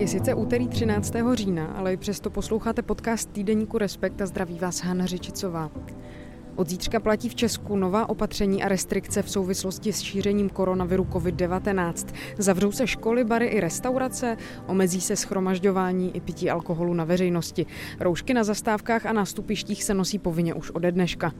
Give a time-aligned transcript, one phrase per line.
[0.00, 1.12] Je sice úterý 13.
[1.34, 5.70] října, ale i přesto posloucháte podcast týdeníku Respekt a zdraví vás Hana Řičicová.
[6.56, 12.14] Od zítřka platí v Česku nová opatření a restrikce v souvislosti s šířením koronaviru COVID-19.
[12.38, 14.36] Zavřou se školy, bary i restaurace,
[14.66, 17.66] omezí se schromažďování i pití alkoholu na veřejnosti.
[18.00, 21.32] Roušky na zastávkách a nástupištích se nosí povinně už ode dneška.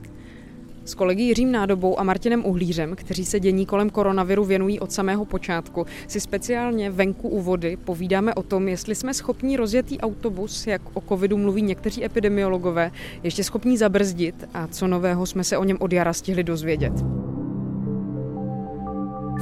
[0.85, 5.25] S kolegy Jiřím Nádobou a Martinem Uhlířem, kteří se dění kolem koronaviru věnují od samého
[5.25, 10.81] počátku, si speciálně venku u vody povídáme o tom, jestli jsme schopní rozjetý autobus, jak
[10.93, 12.91] o covidu mluví někteří epidemiologové,
[13.23, 16.93] ještě schopní zabrzdit a co nového jsme se o něm od jara stihli dozvědět.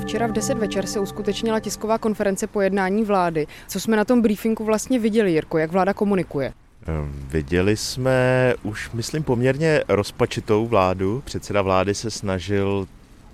[0.01, 3.47] Včera v 10 večer se uskutečnila tisková konference po jednání vlády.
[3.67, 6.53] Co jsme na tom briefingu vlastně viděli, Jirko, jak vláda komunikuje?
[6.87, 11.21] Ehm, viděli jsme už, myslím, poměrně rozpačitou vládu.
[11.25, 12.87] Předseda vlády se snažil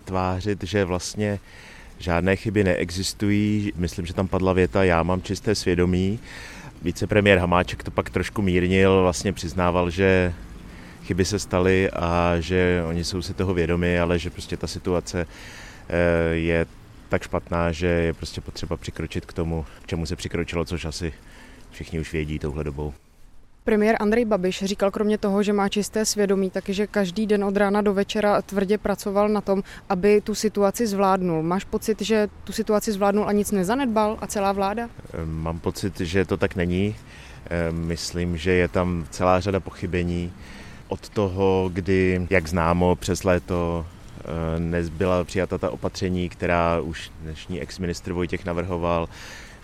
[0.05, 1.39] tvářit, že vlastně
[1.99, 3.73] žádné chyby neexistují.
[3.75, 6.19] Myslím, že tam padla věta, já mám čisté svědomí.
[6.81, 10.33] Vicepremiér Hamáček to pak trošku mírnil, vlastně přiznával, že
[11.03, 15.27] chyby se staly a že oni jsou si toho vědomi, ale že prostě ta situace
[15.89, 16.65] eh, je
[17.09, 21.13] tak špatná, že je prostě potřeba přikročit k tomu, k čemu se přikročilo, což asi
[21.71, 22.93] všichni už vědí touhle dobou.
[23.65, 27.57] Premiér Andrej Babiš říkal kromě toho, že má čisté svědomí, taky, že každý den od
[27.57, 31.43] rána do večera tvrdě pracoval na tom, aby tu situaci zvládnul.
[31.43, 34.89] Máš pocit, že tu situaci zvládnul a nic nezanedbal a celá vláda?
[35.25, 36.95] Mám pocit, že to tak není.
[37.71, 40.33] Myslím, že je tam celá řada pochybení.
[40.87, 43.85] Od toho, kdy, jak známo, přes léto
[44.55, 49.09] ehm, nezbyla přijata ta opatření, která už dnešní ex-ministr Vojtěch navrhoval,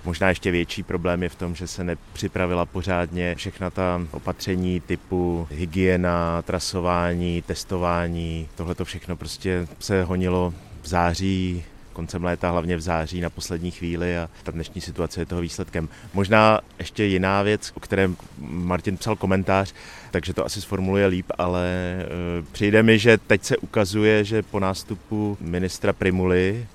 [0.06, 5.48] Možná ještě větší problém je v tom, že se nepřipravila pořádně všechna ta opatření typu
[5.52, 8.50] hygiena, trasování, testování.
[8.56, 11.64] Tohle to všechno prostě se honilo v září,
[11.94, 15.90] koncem léta, hlavně v září na poslední chvíli a ta dnešní situace je toho výsledkem.
[16.14, 19.74] Možná ještě jiná věc, o kterém Martin psal komentář,
[20.12, 22.06] takže to asi sformuluje líp, ale e,
[22.52, 26.68] přijde mi, že teď se ukazuje, že po nástupu ministra Primuly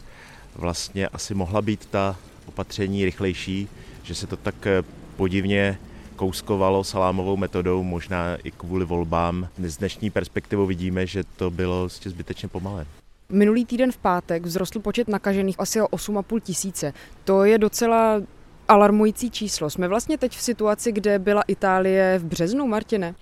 [0.55, 2.17] vlastně asi mohla být ta
[2.49, 3.69] opatření rychlejší,
[4.03, 4.83] že se to tak eh,
[5.17, 5.79] podivně
[6.17, 9.49] kouskovalo salámovou metodou, možná i kvůli volbám.
[9.59, 12.87] Z dnešní perspektivou vidíme, že to bylo vlastně zbytečně pomalé.
[13.33, 16.93] Minulý týden v pátek vzrostl počet nakažených asi o 8,5 tisíce.
[17.25, 18.21] To je docela
[18.69, 19.71] alarmující číslo.
[19.71, 23.15] Jsme vlastně teď v situaci, kde byla Itálie v březnu, Martine?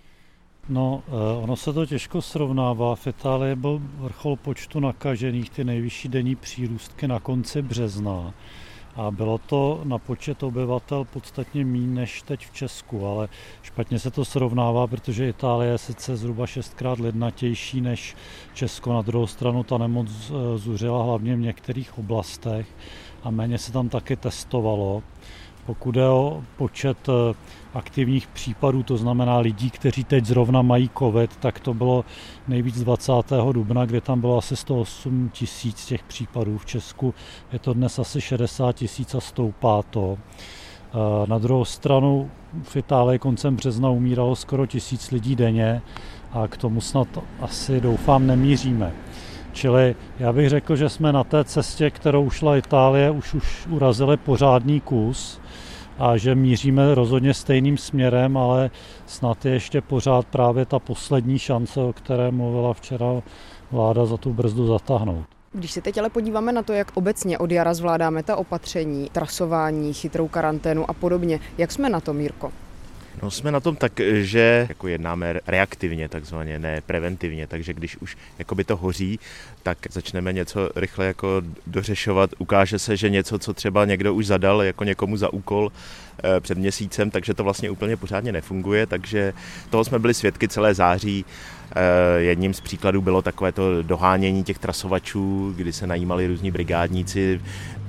[0.68, 2.94] No, eh, ono se to těžko srovnává.
[2.96, 8.34] V Itálii byl vrchol počtu nakažených, ty nejvyšší denní přírůstky na konci března
[8.97, 13.28] a bylo to na počet obyvatel podstatně méně než teď v Česku, ale
[13.62, 18.16] špatně se to srovnává, protože Itálie je sice zhruba šestkrát lednatější než
[18.55, 22.66] Česko, na druhou stranu ta nemoc eh, zuřila hlavně v některých oblastech
[23.22, 25.03] a méně se tam taky testovalo.
[25.66, 27.34] Pokud je o počet eh,
[27.75, 32.04] aktivních případů, to znamená lidí, kteří teď zrovna mají COVID, tak to bylo
[32.48, 33.12] nejvíc 20.
[33.52, 36.58] dubna, kde tam bylo asi 108 tisíc těch případů.
[36.58, 37.14] V Česku
[37.52, 40.19] je to dnes asi 60 tisíc a stoupá to.
[40.94, 42.31] Eh, na druhou stranu
[42.62, 45.82] v Itálii koncem března umíralo skoro tisíc lidí denně
[46.32, 47.08] a k tomu snad
[47.41, 48.92] asi doufám nemíříme.
[49.54, 54.16] Čili já bych řekl, že jsme na té cestě, kterou šla Itálie, už, už urazili
[54.16, 55.41] pořádný kus
[55.98, 58.70] a že míříme rozhodně stejným směrem, ale
[59.06, 63.22] snad je ještě pořád právě ta poslední šance, o které mluvila včera
[63.70, 65.25] vláda za tu brzdu zatáhnout.
[65.53, 69.93] Když se teď ale podíváme na to, jak obecně od jara zvládáme ta opatření, trasování,
[69.93, 72.53] chytrou karanténu a podobně, jak jsme na to, Mírko?
[73.22, 78.16] No jsme na tom tak, že jako jednáme reaktivně takzvaně, ne preventivně, takže když už
[78.38, 79.20] jakoby to hoří,
[79.62, 82.30] tak začneme něco rychle jako dořešovat.
[82.38, 85.72] Ukáže se, že něco, co třeba někdo už zadal jako někomu za úkol
[86.41, 89.32] před měsícem, takže to vlastně úplně pořádně nefunguje, takže
[89.70, 91.25] toho jsme byli svědky celé září.
[91.76, 97.41] Eh, jedním z příkladů bylo takové to dohánění těch trasovačů, kdy se najímali různí brigádníci,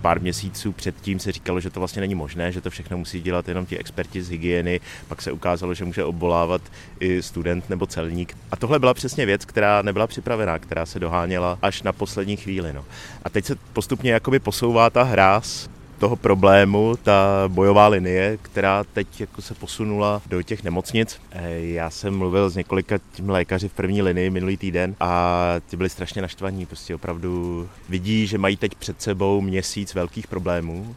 [0.02, 3.48] pár měsíců předtím se říkalo, že to vlastně není možné, že to všechno musí dělat
[3.48, 6.62] jenom ti experti z hygieny, pak se ukázalo, že může obvolávat
[7.00, 8.38] i student nebo celník.
[8.52, 12.74] A tohle byla přesně věc, která nebyla připravená, která se doháněla až na poslední chvíli.
[12.74, 12.86] No.
[13.24, 15.70] A teď se postupně jakoby posouvá ta hráz
[16.00, 21.22] toho problému, ta bojová linie, která teď jako se posunula do těch nemocnic.
[21.32, 25.78] Eh, já jsem mluvil s několika tím lékaři v první linii minulý týden a ti
[25.78, 30.96] byli strašně naštvaní, prostě opravdu vidí, že mají teď před sebou měsíc velkých problémů,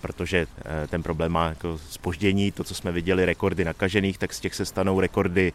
[0.00, 4.40] protože eh, ten problém má jako spoždění, to, co jsme viděli, rekordy nakažených, tak z
[4.40, 5.52] těch se stanou rekordy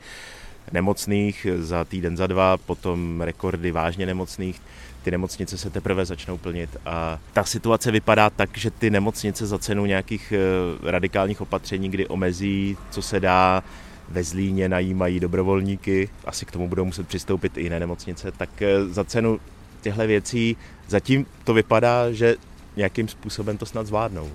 [0.72, 4.62] nemocných za týden, za dva, potom rekordy vážně nemocných,
[5.04, 9.60] ty nemocnice se teprve začnou plnit a ta situace vypadá tak, že ty nemocnice za
[9.60, 13.64] cenu nějakých eh, radikálních opatření, kdy omezí, co se dá,
[14.10, 18.86] ve Zlíně najímají dobrovolníky, asi k tomu budou muset přistoupit i jiné nemocnice, tak eh,
[18.86, 19.40] za cenu
[19.82, 20.58] těchto věcí
[20.88, 22.36] zatím to vypadá, že
[22.76, 24.32] nějakým způsobem to snad zvládnou.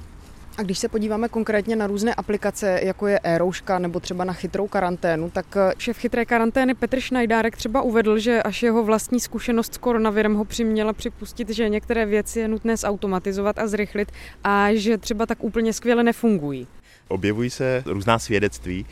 [0.59, 3.39] A když se podíváme konkrétně na různé aplikace, jako je e
[3.79, 8.43] nebo třeba na chytrou karanténu, tak eh, šéf chytré karantény Petr Šnajdárek třeba uvedl, že
[8.43, 13.59] až jeho vlastní zkušenost s koronavirem ho přiměla připustit, že některé věci je nutné zautomatizovat
[13.59, 14.13] a zrychlit
[14.45, 16.67] a že třeba tak úplně skvěle nefungují.
[17.09, 18.87] Objevují se různá svědectví,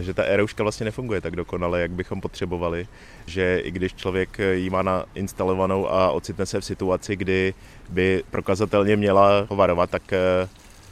[0.00, 2.86] že ta e vlastně nefunguje tak dokonale, jak bychom potřebovali,
[3.26, 7.54] že i když člověk ji má nainstalovanou a ocitne se v situaci, kdy
[7.88, 10.48] by prokazatelně měla hovarovat, tak eh,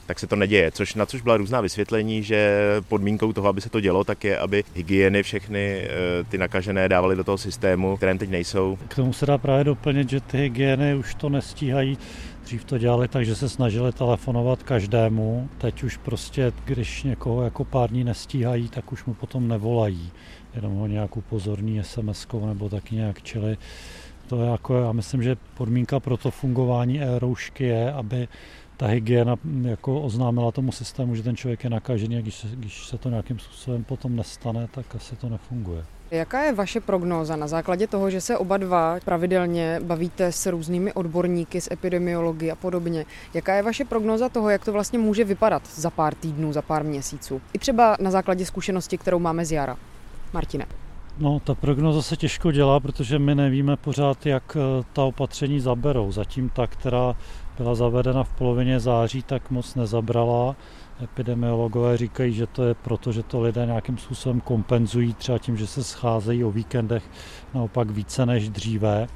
[0.06, 0.70] tak se to neděje.
[0.70, 4.38] Což, na což byla různá vysvětlení, že podmínkou toho, aby se to dělo, tak je,
[4.38, 5.88] aby hygieny všechny eh,
[6.24, 8.78] ty nakažené dávali do toho systému, kterém teď nejsou.
[8.88, 11.98] K tomu se dá právě doplnit, že ty hygieny už to nestíhají.
[12.44, 15.48] Dřív to dělali tak, že se snažili telefonovat každému.
[15.58, 20.10] Teď už prostě, když někoho jako pár dní nestíhají, tak už mu potom nevolají.
[20.54, 23.56] Jenom ho nějak upozorní sms nebo taky nějak, čili
[24.26, 28.28] to je jako, já myslím, že podmínka pro to fungování e-roušky je, aby
[28.76, 32.86] ta hygiena jako oznámila tomu systému, že ten člověk je nakažený a když se, když
[32.86, 35.84] se to nějakým způsobem potom nestane, tak asi to nefunguje.
[36.10, 40.92] Jaká je vaše prognóza na základě toho, že se oba dva pravidelně bavíte s různými
[40.92, 43.04] odborníky z epidemiologie a podobně?
[43.34, 46.84] Jaká je vaše prognóza toho, jak to vlastně může vypadat za pár týdnů, za pár
[46.84, 47.40] měsíců?
[47.52, 49.76] I třeba na základě zkušenosti, kterou máme z jara.
[50.32, 50.66] Martine.
[51.18, 56.12] No, ta prognoza se těžko dělá, protože my nevíme pořád, jak eh, ta opatření zaberou.
[56.12, 57.14] Zatím ta, která
[57.56, 60.56] byla zavedena v polovině září, tak moc nezabrala.
[61.02, 65.66] Epidemiologové říkají, že to je proto, že to lidé nějakým způsobem kompenzují, třeba tím, že
[65.66, 67.02] se scházejí o víkendech
[67.54, 69.06] naopak více než dříve.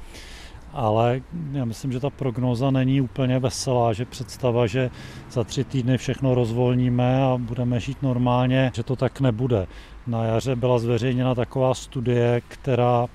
[0.73, 4.89] Ale já myslím, že ta prognóza není úplně veselá, že představa, že
[5.31, 9.67] za tři týdny všechno rozvolníme a budeme žít normálně, že to tak nebude.
[10.07, 13.07] Na jaře byla zveřejněna taková studie, která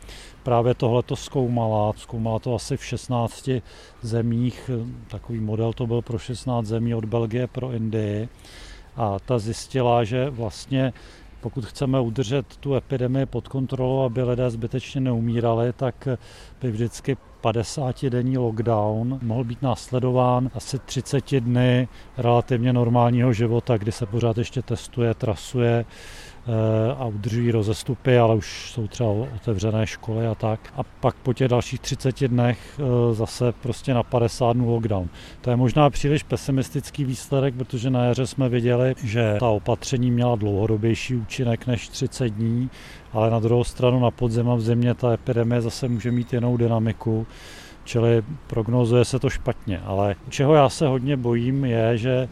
[0.42, 1.92] právě tohle to zkoumala.
[1.96, 3.48] Zkoumala to asi v 16
[4.02, 4.70] zemích.
[5.08, 8.28] Takový model to byl pro 16 zemí od Belgie pro Indii.
[8.96, 10.92] A ta zjistila, že vlastně
[11.40, 16.08] pokud chceme udržet tu epidemii pod kontrolou, aby lidé zbytečně neumírali, tak
[16.62, 24.06] by vždycky 50-denní lockdown mohl být následován asi 30 dny relativně normálního života, kdy se
[24.06, 25.84] pořád ještě testuje, trasuje,
[26.98, 30.60] a udržují rozestupy, ale už jsou třeba otevřené školy a tak.
[30.76, 35.08] A pak po těch dalších 30 dnech eh, zase prostě na 50 dnů lockdown.
[35.40, 40.36] To je možná příliš pesimistický výsledek, protože na jaře jsme viděli, že ta opatření měla
[40.36, 42.70] dlouhodobější účinek než 30 dní,
[43.12, 46.56] ale na druhou stranu na podzem a v zimě ta epidemie zase může mít jinou
[46.56, 47.26] dynamiku.
[47.84, 52.28] Čili prognozuje se to špatně, ale čeho já se hodně bojím je, že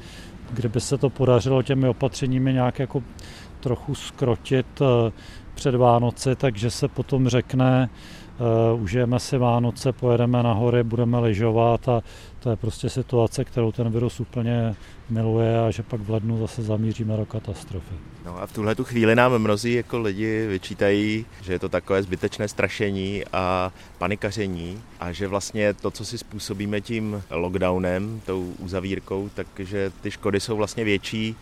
[0.52, 3.02] kdyby se to podařilo těmi opatřeními nějak jako
[3.60, 5.12] trochu skrotit eh,
[5.54, 7.90] před Vánoce, takže se potom řekne,
[8.72, 12.02] uh, užijeme si Vánoce, pojedeme na hory, budeme lyžovat a
[12.38, 14.74] to je prostě situace, kterou ten virus úplně
[15.10, 17.94] miluje a že pak v lednu zase zamíříme do katastrofy.
[18.24, 22.02] No a v tuhle tu chvíli nám mnozí jako lidi vyčítají, že je to takové
[22.02, 29.30] zbytečné strašení a panikaření a že vlastně to, co si způsobíme tím lockdownem, tou uzavírkou,
[29.34, 31.36] takže ty škody jsou vlastně větší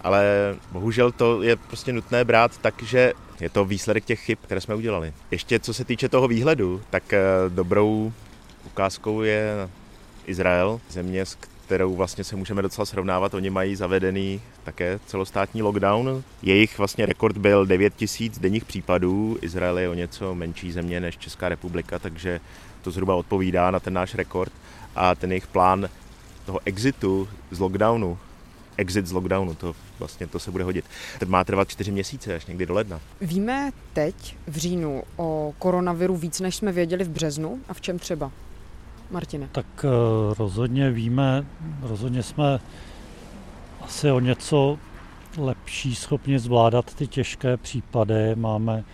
[0.00, 0.24] ale
[0.72, 4.74] bohužel to je prostě nutné brát tak, že je to výsledek těch chyb, které jsme
[4.74, 5.12] udělali.
[5.30, 8.12] Ještě co se týče toho výhledu, tak eh, dobrou
[8.66, 9.68] ukázkou je
[10.26, 13.34] Izrael, země, s kterou vlastně se můžeme docela srovnávat.
[13.34, 16.22] Oni mají zavedený také celostátní lockdown.
[16.42, 19.38] Jejich vlastně rekord byl 9 tisíc denních případů.
[19.42, 22.40] Izrael je o něco menší země než Česká republika, takže
[22.82, 24.52] to zhruba odpovídá na ten náš rekord.
[24.96, 25.88] A ten jejich plán
[26.46, 28.18] toho exitu z lockdownu
[28.78, 30.84] exit z lockdownu, to vlastně to se bude hodit.
[31.18, 33.00] To má trvat čtyři měsíce, až někdy do ledna.
[33.20, 37.98] Víme teď v říjnu o koronaviru víc, než jsme věděli v březnu a v čem
[37.98, 38.30] třeba?
[39.10, 39.48] Martine.
[39.52, 39.88] Tak eh,
[40.38, 41.46] rozhodně víme,
[41.82, 42.60] rozhodně jsme
[43.80, 44.78] asi o něco
[45.38, 48.34] lepší schopni zvládat ty těžké případy.
[48.34, 48.84] Máme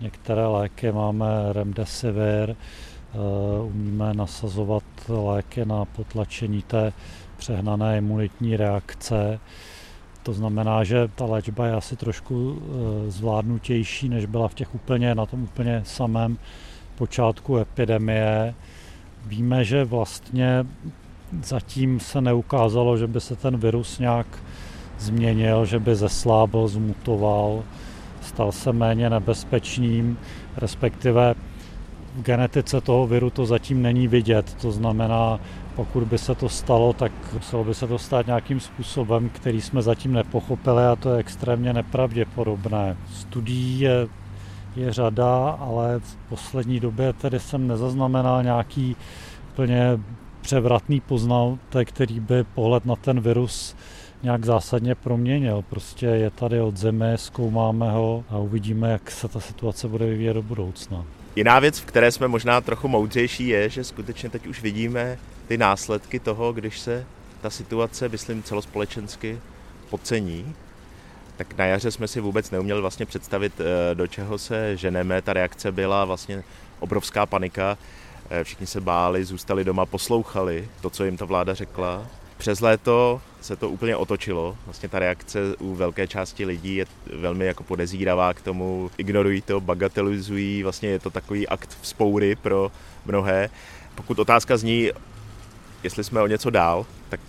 [0.00, 2.56] některé léky, máme remdesivir, eh,
[3.62, 6.92] umíme nasazovat léky na potlačení té
[7.34, 9.40] přehnané imunitní reakce.
[10.22, 15.14] To znamená, že ta léčba je asi trošku eh, zvládnutější, než byla v těch úplně,
[15.14, 16.38] na tom úplně samém
[16.94, 18.54] počátku epidemie.
[19.26, 20.66] Víme, že vlastně
[21.42, 24.26] zatím se neukázalo, že by se ten virus nějak
[24.98, 27.62] změnil, že by zeslábil, zmutoval.
[28.20, 30.18] stal se méně nebezpečným,
[30.56, 31.34] respektive
[32.14, 34.56] v genetice toho viru to zatím není vidět.
[34.60, 35.40] To znamená,
[35.76, 39.82] pokud by se to stalo, tak muselo by se to stát nějakým způsobem, který jsme
[39.82, 42.96] zatím nepochopili a to je extrémně nepravděpodobné.
[43.12, 44.08] Studií je,
[44.76, 48.96] je řada, ale v poslední době tedy jsem nezaznamenal nějaký
[49.52, 49.98] úplně
[50.40, 53.76] převratný poznatek, který by pohled na ten virus
[54.22, 55.64] nějak zásadně proměnil.
[55.70, 60.34] Prostě je tady od země, zkoumáme ho a uvidíme, jak se ta situace bude vyvíjet
[60.34, 61.04] do budoucna.
[61.36, 65.58] Jiná věc, v které jsme možná trochu moudřejší, je, že skutečně teď už vidíme ty
[65.58, 67.06] následky toho, když se
[67.40, 69.38] ta situace, myslím celospolečensky,
[69.90, 70.54] podcení.
[71.36, 75.22] Tak na jaře jsme si vůbec neuměli vlastně představit, eh, do čeho se ženeme.
[75.22, 76.44] Ta reakce byla vlastně
[76.80, 77.78] obrovská panika.
[78.30, 82.06] Eh, všichni se báli, zůstali doma, poslouchali to, co jim ta vláda řekla.
[82.44, 84.56] Přes léto se to úplně otočilo.
[84.64, 86.86] Vlastně ta reakce u velké části lidí je
[87.16, 92.72] velmi jako podezíravá k tomu, ignorují to, bagatelizují, vlastně je to takový akt vzpoury pro
[93.06, 93.50] mnohé.
[93.94, 94.90] Pokud otázka zní,
[95.82, 97.20] jestli jsme o něco dál, tak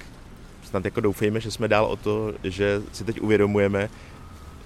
[0.63, 3.89] snad jako doufejme, že jsme dál o to, že si teď uvědomujeme,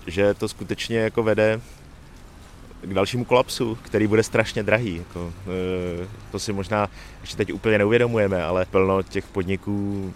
[0.08, 1.62] že to skutečně jako vede
[2.82, 4.96] k dalšímu kolapsu, který bude strašně drahý.
[4.96, 5.34] Jako,
[6.04, 6.90] e, to si možná
[7.22, 10.14] ještě teď úplně neuvědomujeme, ale plno těch podniků,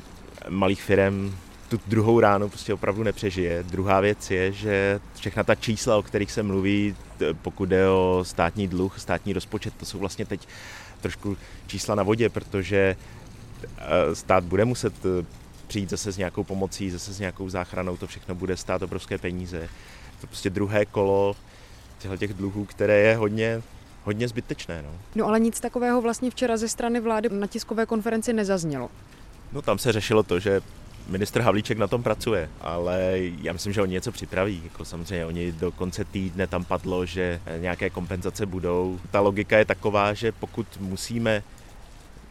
[0.49, 1.35] malých firm
[1.69, 3.63] tu druhou ránu prostě opravdu nepřežije.
[3.63, 6.95] Druhá věc je, že všechna ta čísla, o kterých se mluví,
[7.41, 10.47] pokud jde o státní dluh, státní rozpočet, to jsou vlastně teď
[11.01, 12.95] trošku čísla na vodě, protože
[13.77, 15.25] e, stát bude muset e,
[15.67, 19.69] přijít zase s nějakou pomocí, zase s nějakou záchranou, to všechno bude stát obrovské peníze.
[20.21, 21.35] To prostě druhé kolo
[22.17, 23.61] těch dluhů, které je hodně
[24.03, 24.81] hodně zbytečné.
[24.81, 24.89] No.
[25.15, 28.89] no ale nic takového vlastně včera ze strany vlády na tiskové konferenci nezaznělo.
[29.53, 30.61] No tam se řešilo to, že
[31.07, 34.61] ministr Havlíček na tom pracuje, ale já myslím, že oni něco připraví.
[34.63, 38.99] Jako samozřejmě oni do konce týdne tam padlo, že nějaké kompenzace budou.
[39.11, 41.43] Ta logika je taková, že pokud musíme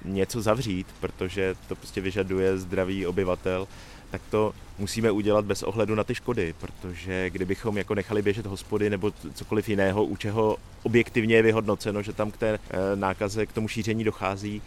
[0.04, 3.68] něco zavřít, protože to prostě vyžaduje zdravý obyvatel,
[4.10, 8.90] tak to musíme udělat bez ohledu na ty škody, protože kdybychom jako nechali běžet hospody
[8.90, 13.52] nebo cokoliv jiného, u čeho objektivně je vyhodnoceno, že tam k té eh, nákaze, k
[13.52, 14.62] tomu šíření dochází,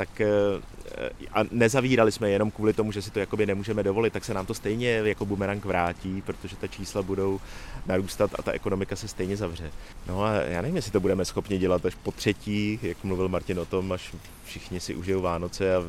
[0.00, 4.24] tak eh, a nezavírali jsme jenom kvůli tomu, že si to jakoby nemůžeme dovolit, tak
[4.24, 7.40] se nám to stejně jako bumerang vrátí, protože ta čísla budou
[7.86, 9.70] narůstat a ta ekonomika se stejně zavře.
[10.08, 13.58] No a já nevím, jestli to budeme schopni dělat až po třetí, jak mluvil Martin
[13.58, 14.14] o tom, až
[14.44, 15.82] všichni si užijou Vánoce a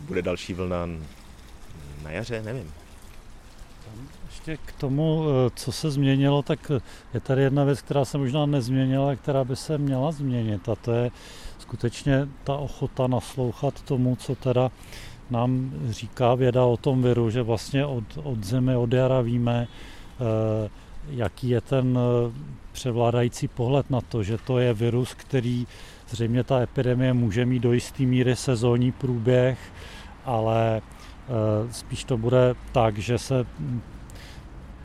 [0.00, 0.86] bude další vlna
[2.02, 2.72] na jaře, nevím.
[4.46, 6.70] Ještě k tomu, eh, co se změnilo, tak
[7.14, 10.92] je tady jedna věc, která se možná nezměnila, která by se měla změnit a to
[10.92, 11.10] je
[11.58, 14.70] skutečně ta ochota naslouchat tomu, co teda
[15.30, 19.68] nám říká věda o tom viru, že vlastně od, od zemi, od jara víme,
[20.20, 20.70] eh,
[21.08, 22.32] jaký je ten eh,
[22.72, 25.66] převládající pohled na to, že to je virus, který
[26.08, 29.58] zřejmě ta epidemie může mít do jisté míry sezónní průběh,
[30.24, 30.82] ale
[31.28, 33.46] Eh, spíš to bude tak, že se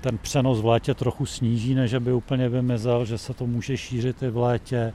[0.01, 4.23] ten přenos v létě trochu sníží, než by úplně vymizel, že se to může šířit
[4.23, 4.93] i v létě.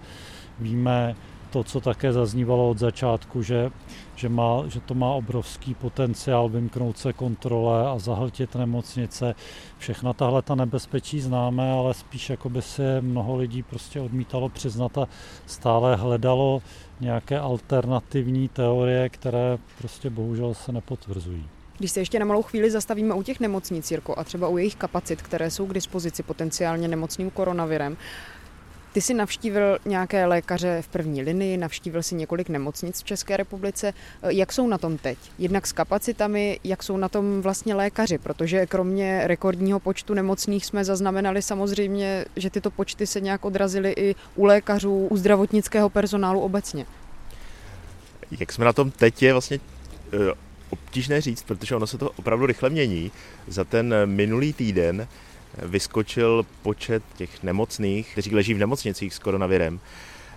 [0.59, 1.15] Víme
[1.53, 3.71] to, co také zaznívalo od začátku, že,
[4.17, 9.35] že, má, že to má obrovský potenciál vymknout se kontrole a zahltit nemocnice.
[9.79, 14.99] Všechna tahle ta nebezpečí známe, ale spíš jako by si mnoho lidí prostě odmítalo přiznat
[14.99, 15.09] a
[15.47, 16.63] stále hledalo
[17.01, 21.49] nějaké alternativní teorie, které prostě bohužel se nepotvrzují.
[21.83, 24.75] Když se ještě na malou chvíli zastavíme u těch nemocnic, Jirko, a třeba u jejich
[24.75, 27.97] kapacit, které jsou k dispozici potenciálně nemocným koronavirem,
[28.93, 33.95] ty jsi navštívil nějaké lékaře v první linii, navštívil si několik nemocnic v České republice.
[34.29, 35.19] Jak jsou na tom teď?
[35.39, 38.19] Jednak s kapacitami, jak jsou na tom vlastně lékaři?
[38.19, 44.15] Protože kromě rekordního počtu nemocných jsme zaznamenali samozřejmě, že tyto počty se nějak odrazily i
[44.37, 46.87] u lékařů, u zdravotnického personálu obecně.
[48.41, 49.61] Jak jsme na tom teď je vlastně
[50.13, 53.11] eh, obtížné říct, protože ono se to opravdu rychle mění.
[53.49, 55.09] Za ten minulý týden
[55.63, 59.81] vyskočil počet těch nemocných, kteří leží v nemocnicích s koronavirem,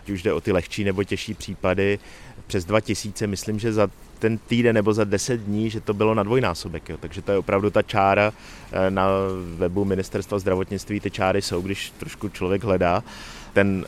[0.04, 2.00] ať už jde o ty lehčí nebo těžší případy,
[2.48, 3.90] přes 2000, myslím, že za
[4.20, 6.90] ten týden nebo za 10 dní, že to bylo na dvojnásobek.
[6.90, 6.98] Jo.
[6.98, 8.34] Takže to je opravdu ta čára
[8.72, 9.08] eh, na
[9.58, 13.04] webu Ministerstva zdravotnictví, ty čáry jsou, když trošku člověk hledá.
[13.54, 13.86] Ten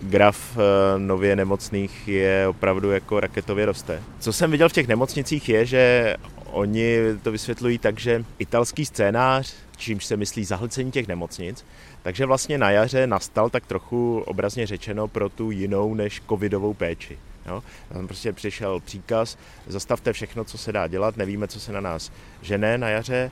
[0.00, 4.02] graf eh, nově nemocných je opravdu jako raketově roste.
[4.18, 9.54] Co jsem viděl v těch nemocnicích je, že oni to vysvětlují tak, že italský scénář,
[9.76, 11.64] čímž se myslí zahlcení těch nemocnic,
[12.02, 17.18] takže vlastně na jaře nastal tak trochu obrazně řečeno pro tu jinou než covidovou péči.
[17.46, 17.62] Jo?
[17.92, 22.12] Tam prostě přišel příkaz, zastavte všechno, co se dá dělat, nevíme, co se na nás
[22.42, 23.30] žene na jaře,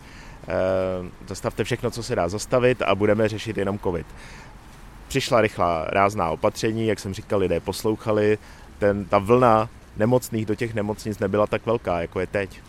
[0.49, 0.52] eh,
[1.28, 4.06] zastavte všechno, co se dá zastavit a budeme řešit jenom covid.
[5.14, 8.38] Přišla rychlá rázná opatření, jak jsem říkal, lidé poslouchali,
[8.78, 12.61] ten, ta vlna nemocných do těch nemocnic nebyla tak velká, jako je teď.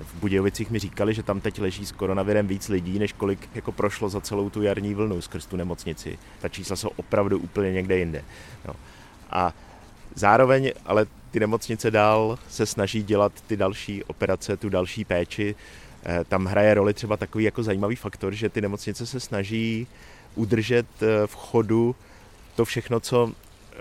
[0.00, 3.72] V Budějovicích mi říkali, že tam teď leží s koronavirem víc lidí, než kolik jako
[3.72, 6.18] prošlo za celou tu jarní vlnu skrz tu nemocnici.
[6.40, 8.24] Ta čísla jsou opravdu úplně někde jinde.
[8.68, 8.74] No.
[9.30, 9.52] A
[10.14, 15.54] zároveň ale ty nemocnice dál se snaží dělat ty další operace, tu další péči.
[16.04, 19.86] Eh, tam hraje roli třeba takový jako zajímavý faktor, že ty nemocnice se snaží
[20.34, 21.96] udržet eh, v chodu
[22.56, 23.78] to všechno, co eh,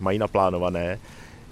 [0.00, 0.98] mají naplánované.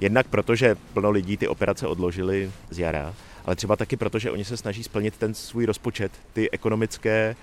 [0.00, 3.14] Jednak proto, že plno lidí ty operace odložili z jara,
[3.44, 7.36] ale třeba taky proto, že oni se snaží splnit ten svůj rozpočet, ty ekonomické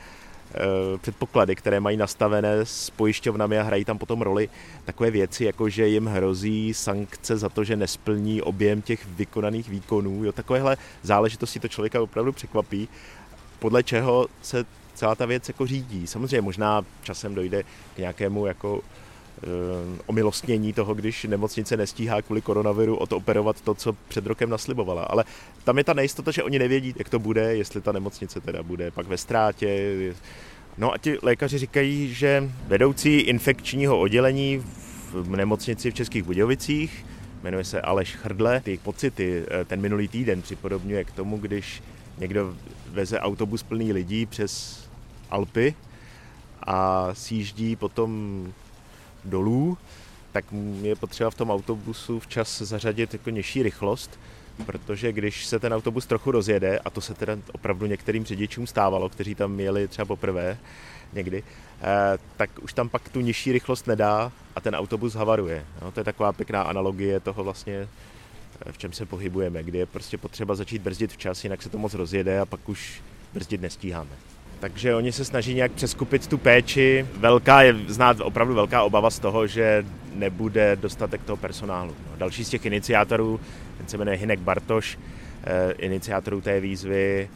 [0.54, 0.58] eh,
[0.98, 4.50] předpoklady, které mají nastavené s pojišťovnami a hrají tam potom roli
[4.86, 10.24] takové věci, jako že jim hrozí sankce za to, že nesplní objem těch vykonaných výkonů.
[10.24, 12.90] Jo, takovéhle záležitosti to člověka opravdu překvapí,
[13.60, 16.08] podle čeho se celá ta věc jako řídí.
[16.08, 17.64] Samozřejmě možná časem dojde
[17.96, 18.82] k nějakému jako
[19.44, 25.04] Eh, omilostnění toho, když nemocnice nestíhá kvůli koronaviru odoperovat to, co před rokem naslibovala.
[25.04, 25.24] Ale
[25.64, 28.92] tam je ta nejistota, že oni nevědí, jak to bude, jestli ta nemocnice teda bude
[28.92, 29.96] pak ve ztrátě.
[30.78, 34.64] No a ti lékaři říkají, že vedoucí infekčního oddělení
[35.14, 37.06] v nemocnici v Českých Budějovicích,
[37.44, 41.84] jmenuje se Aleš Chrdle, ty pocity eh, ten minulý týden připodobňuje k tomu, když
[42.18, 42.56] někdo
[42.90, 44.84] veze autobus plný lidí přes
[45.30, 45.76] Alpy
[46.68, 48.44] a sjíždí potom
[49.26, 49.78] dolů,
[50.32, 50.46] tak
[50.82, 54.20] je potřeba v tom autobusu včas zařadit jako nižší rychlost,
[54.66, 59.10] protože když se ten autobus trochu rozjede, a to se teda opravdu některým řidičům stávalo,
[59.10, 60.58] kteří tam jeli třeba poprvé
[61.14, 61.44] někdy,
[61.82, 65.66] eh, tak už tam pak tu nižší rychlost nedá a ten autobus havaruje.
[65.82, 67.88] No, to je taková pěkná analogie toho vlastně,
[68.72, 71.94] v čem se pohybujeme, kdy je prostě potřeba začít brzdit včas, jinak se to moc
[71.94, 73.02] rozjede a pak už
[73.34, 74.10] brzdit nestíháme.
[74.60, 77.06] Takže oni se snaží nějak přeskupit tu péči.
[77.18, 81.96] Velká je znát opravdu velká obava z toho, že nebude dostatek toho personálu.
[82.12, 83.40] No, další z těch iniciátorů,
[83.78, 85.00] ten se jmenuje Hinek Bartoš,
[85.44, 87.30] eh, iniciátorů té výzvy,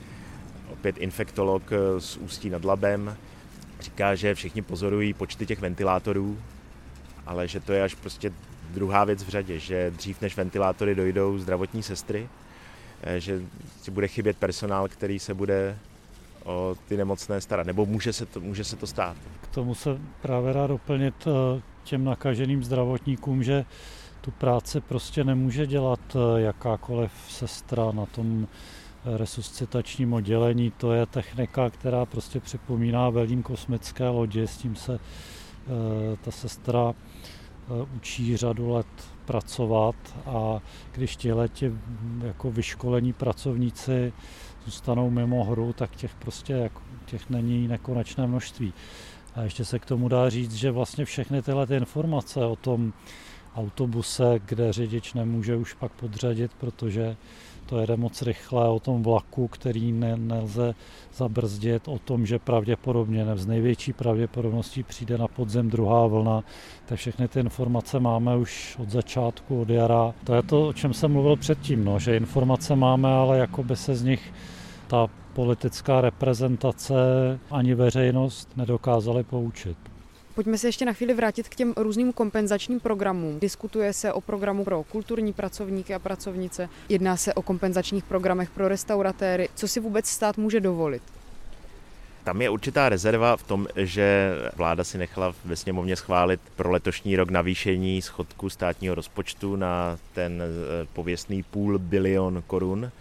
[0.71, 3.17] opět infektolog eh, z Ústí nad Labem,
[3.79, 6.39] říká, že všichni pozorují počty těch ventilátorů,
[7.25, 8.31] ale že to je až prostě
[8.75, 12.29] druhá věc v řadě, že dřív než ventilátory dojdou zdravotní sestry,
[13.03, 13.41] eh, že
[13.91, 15.77] bude chybět personál, který se bude
[16.43, 19.17] o ty nemocné starat, nebo může se to, může se to stát.
[19.41, 23.65] K tomu se právě rád doplnit eh, těm nakaženým zdravotníkům, že
[24.21, 28.47] tu práci prostě nemůže dělat eh, jakákoliv sestra na tom
[29.17, 30.71] resuscitačním oddělení.
[30.77, 34.99] To je technika, která prostě připomíná velím kosmické lodi, s tím se
[36.21, 36.93] ta sestra
[37.97, 38.87] učí řadu let
[39.25, 40.59] pracovat a
[40.91, 41.49] když tihle
[42.23, 44.13] jako vyškolení pracovníci
[44.65, 48.73] zůstanou mimo hru, tak těch prostě jako, těch není nekonečné množství.
[49.35, 52.93] A ještě se k tomu dá říct, že vlastně všechny tyhle ty informace o tom
[53.55, 57.17] autobuse, kde řidič nemůže už pak podřadit, protože
[57.65, 60.75] to jede moc rychle, o tom vlaku, který ne, nelze
[61.13, 66.43] zabrzdit, o tom, že pravděpodobně, ne z největší pravděpodobností přijde na podzem druhá vlna,
[66.85, 70.13] tak všechny ty informace máme už od začátku, od jara.
[70.23, 73.75] To je to, o čem jsem mluvil předtím, no, že informace máme, ale jako by
[73.75, 74.33] se z nich
[74.87, 76.95] ta politická reprezentace
[77.51, 79.94] ani veřejnost nedokázali poučit.
[80.35, 83.39] Pojďme se ještě na chvíli vrátit k těm různým kompenzačním programům.
[83.39, 88.67] Diskutuje se o programu pro kulturní pracovníky a pracovnice, jedná se o kompenzačních programech pro
[88.67, 89.49] restauratéry.
[89.55, 91.03] Co si vůbec stát může dovolit?
[92.23, 97.15] Tam je určitá rezerva v tom, že vláda si nechala ve sněmovně schválit pro letošní
[97.15, 102.91] rok navýšení schodku státního rozpočtu na ten eh, pověstný půl bilion korun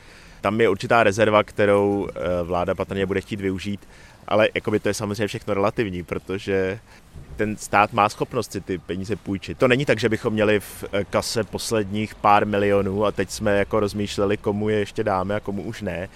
[0.44, 3.80] tam je určitá rezerva, kterou eh, vláda patrně bude chtít využít,
[4.28, 6.78] ale jakoby to je samozřejmě všechno relativní, protože
[7.36, 9.58] ten stát má schopnost si ty peníze půjčit.
[9.58, 13.58] To není tak, že bychom měli v eh, kase posledních pár milionů a teď jsme
[13.58, 16.08] jako rozmýšleli, komu je ještě dáme a komu už ne.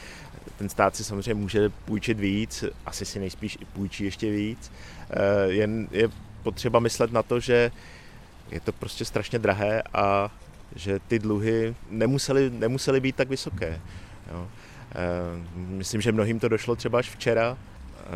[0.59, 4.73] Ten stát si samozřejmě může půjčit víc, asi si nejspíš i půjčí ještě víc.
[5.11, 6.09] Eh, jen je
[6.43, 7.71] potřeba myslet na to, že
[8.51, 10.31] je to prostě strašně drahé a
[10.77, 13.81] že ty dluhy nemusely, nemusely být tak vysoké.
[14.33, 14.49] Jo.
[14.95, 14.97] Eh,
[15.55, 17.57] myslím, že mnohým to došlo třeba až včera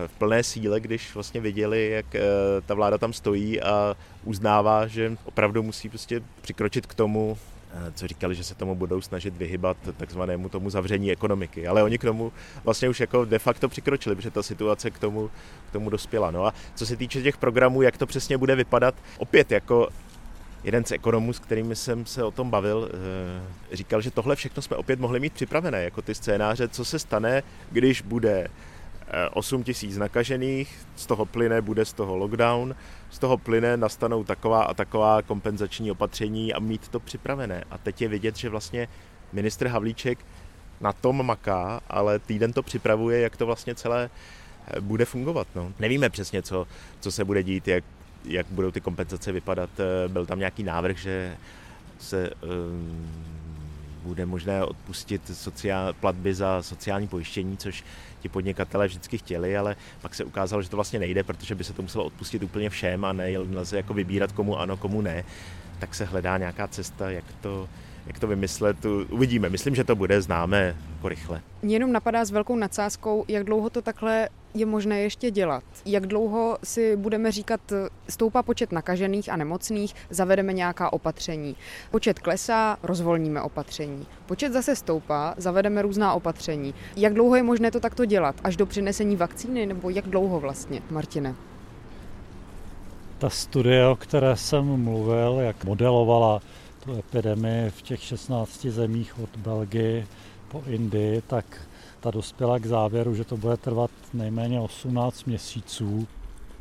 [0.06, 2.20] v plné síle, když vlastně viděli, jak eh,
[2.66, 7.38] ta vláda tam stojí a uznává, že opravdu musí prostě přikročit k tomu,
[7.94, 11.66] co říkali, že se tomu budou snažit vyhybat takzvanému tomu zavření ekonomiky.
[11.66, 12.32] Ale oni k tomu
[12.64, 15.30] vlastně už jako de facto přikročili, protože ta situace k tomu,
[15.68, 16.30] k tomu dospěla.
[16.30, 19.88] No a co se týče těch programů, jak to přesně bude vypadat, opět jako
[20.64, 24.62] jeden z ekonomů, s kterými jsem se o tom bavil, eh, říkal, že tohle všechno
[24.62, 28.48] jsme opět mohli mít připravené, jako ty scénáře, co se stane, když bude
[29.32, 32.74] 8 eh, tisíc nakažených, z toho plyne, bude z toho lockdown,
[33.10, 37.64] z toho plyne, nastanou taková a taková kompenzační opatření a mít to připravené.
[37.70, 38.88] A teď je vidět, že vlastně
[39.32, 40.18] ministr Havlíček
[40.80, 44.10] na tom maká, ale týden to připravuje, jak to vlastně celé
[44.66, 45.46] eh, bude fungovat.
[45.54, 45.72] No.
[45.78, 46.66] Nevíme přesně, co,
[47.00, 47.84] co se bude dít, jak,
[48.24, 49.70] jak budou ty kompenzace vypadat.
[49.80, 51.36] Eh, byl tam nějaký návrh, že
[51.98, 53.41] se um,
[54.02, 57.84] bude možné odpustit sociál, platby za sociální pojištění, což
[58.20, 61.72] ti podnikatelé vždycky chtěli, ale pak se ukázalo, že to vlastně nejde, protože by se
[61.72, 65.24] to muselo odpustit úplně všem a nelze jako vybírat komu ano, komu ne.
[65.78, 67.68] Tak se hledá nějaká cesta, jak to,
[68.06, 68.76] jak to vymyslet,
[69.10, 69.48] uvidíme.
[69.48, 71.40] Myslím, že to bude známé jako rychle.
[71.62, 75.64] Mě jenom napadá s velkou nadsázkou, jak dlouho to takhle je možné ještě dělat.
[75.84, 77.60] Jak dlouho si budeme říkat,
[78.08, 81.56] stoupá počet nakažených a nemocných, zavedeme nějaká opatření.
[81.90, 84.06] Počet klesá, rozvolníme opatření.
[84.26, 86.74] Počet zase stoupá, zavedeme různá opatření.
[86.96, 88.36] Jak dlouho je možné to takto dělat?
[88.44, 91.34] Až do přinesení vakcíny, nebo jak dlouho vlastně, Martine?
[93.18, 96.40] Ta studie, o které jsem mluvil, jak modelovala
[96.84, 100.06] tu epidemii v těch 16 zemích od Belgii
[100.48, 101.44] po Indii, tak
[102.02, 106.06] ta dospěla k závěru, že to bude trvat nejméně 18 měsíců.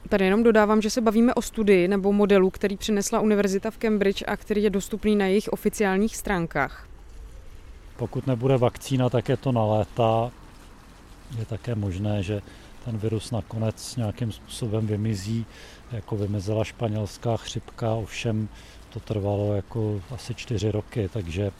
[0.10, 4.23] Tady jenom dodávám, že se bavíme o studii nebo modelu, který přinesla univerzita v Cambridge
[4.27, 6.88] a který je dostupný na jejich oficiálních stránkách.
[7.97, 10.32] Pokud nebude vakcína, tak je to na léta.
[11.39, 12.41] Je také možné, že
[12.86, 15.45] ten virus nakonec nějakým způsobem vymizí,
[15.91, 18.49] jako vymizela španělská chřipka, ovšem
[18.89, 21.51] to trvalo jako asi čtyři roky, takže,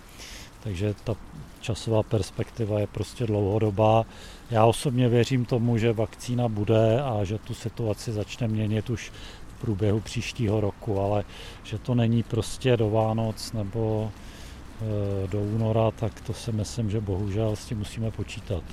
[0.64, 1.16] takže ta
[1.62, 4.06] časová perspektiva je prostě dlouhodobá.
[4.52, 9.12] Já osobně věřím tomu, že vakcína bude a že tu situaci začne měnit už
[9.48, 11.24] v průběhu příštího roku, ale
[11.64, 14.12] že to není prostě do Vánoc nebo
[14.82, 18.64] e, do února, tak to si myslím, že bohužel s tím musíme počítat.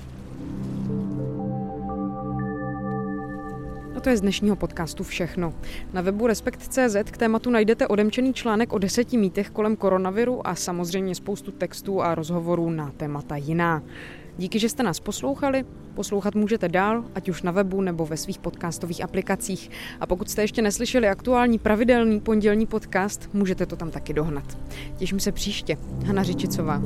[3.99, 5.53] A to je z dnešního podcastu všechno.
[5.93, 11.15] Na webu Respekt.cz k tématu najdete odemčený článek o deseti mýtech kolem koronaviru a samozřejmě
[11.15, 13.83] spoustu textů a rozhovorů na témata jiná.
[14.37, 15.65] Díky, že jste nás poslouchali.
[15.95, 19.69] Poslouchat můžete dál, ať už na webu nebo ve svých podcastových aplikacích.
[19.99, 24.57] A pokud jste ještě neslyšeli aktuální pravidelný pondělní podcast, můžete to tam taky dohnat.
[24.97, 25.77] Těším se příště.
[26.05, 26.81] Hana Řičicová.